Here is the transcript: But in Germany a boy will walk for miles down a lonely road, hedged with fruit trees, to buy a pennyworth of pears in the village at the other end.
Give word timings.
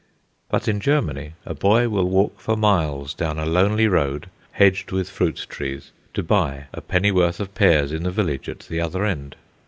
But 0.49 0.67
in 0.67 0.79
Germany 0.79 1.33
a 1.45 1.53
boy 1.53 1.87
will 1.87 2.09
walk 2.09 2.39
for 2.41 2.57
miles 2.57 3.13
down 3.13 3.37
a 3.37 3.45
lonely 3.45 3.85
road, 3.87 4.29
hedged 4.53 4.91
with 4.91 5.07
fruit 5.11 5.45
trees, 5.47 5.91
to 6.15 6.23
buy 6.23 6.65
a 6.73 6.81
pennyworth 6.81 7.39
of 7.39 7.53
pears 7.53 7.91
in 7.91 8.01
the 8.01 8.09
village 8.09 8.49
at 8.49 8.61
the 8.61 8.79
other 8.79 9.05
end. 9.05 9.35